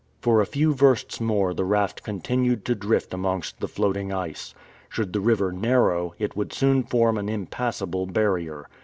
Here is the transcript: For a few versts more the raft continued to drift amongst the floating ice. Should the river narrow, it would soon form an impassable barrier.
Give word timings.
For 0.19 0.41
a 0.41 0.47
few 0.47 0.73
versts 0.73 1.21
more 1.21 1.53
the 1.53 1.63
raft 1.63 2.01
continued 2.01 2.65
to 2.65 2.73
drift 2.73 3.13
amongst 3.13 3.59
the 3.59 3.67
floating 3.67 4.11
ice. 4.11 4.55
Should 4.89 5.13
the 5.13 5.21
river 5.21 5.51
narrow, 5.51 6.15
it 6.17 6.35
would 6.35 6.53
soon 6.53 6.81
form 6.81 7.19
an 7.19 7.29
impassable 7.29 8.07
barrier. 8.07 8.67